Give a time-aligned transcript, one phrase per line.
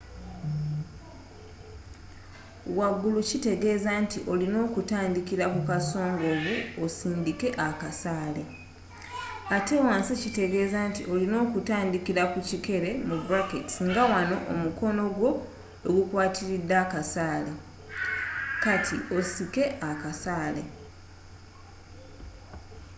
[2.77, 8.43] wagulu kitegeeza nti olina kutandikira ku kasongovu osindikke akasaale
[9.55, 12.91] ate wansi kitegeeza nti olina kutandikira ku kikere
[13.91, 15.29] nga wano omukono gwo
[15.83, 17.51] we gukwatiridde akasaale
[18.63, 20.63] kati osike akasaale